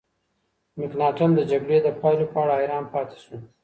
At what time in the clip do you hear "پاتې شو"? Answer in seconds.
2.93-3.35